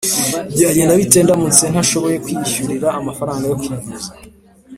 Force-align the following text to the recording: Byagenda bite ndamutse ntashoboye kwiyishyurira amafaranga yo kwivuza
Byagenda 0.53 0.97
bite 0.99 1.19
ndamutse 1.23 1.63
ntashoboye 1.71 2.15
kwiyishyurira 2.23 2.87
amafaranga 2.99 3.43
yo 3.51 3.55
kwivuza 3.61 4.09